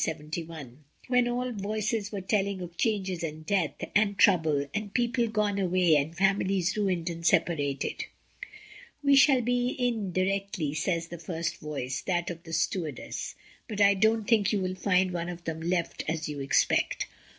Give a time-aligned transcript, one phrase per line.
[0.03, 4.67] year of 187 1, when all voices were telling of changes and death, and trouble,
[4.73, 8.05] and people gone away and families ruined and separated.
[9.03, 13.35] "We shall be in directly," says the first voice, that of the stewardess,
[13.67, 17.05] "but I don't think you will find one of them left as you expect."